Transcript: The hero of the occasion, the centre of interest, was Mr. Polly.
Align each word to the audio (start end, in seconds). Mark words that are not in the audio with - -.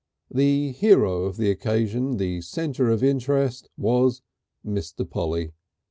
The 0.31 0.71
hero 0.71 1.25
of 1.25 1.37
the 1.37 1.51
occasion, 1.51 2.17
the 2.17 2.41
centre 2.41 2.89
of 2.89 3.03
interest, 3.03 3.69
was 3.77 4.23
Mr. 4.65 5.07
Polly. 5.07 5.51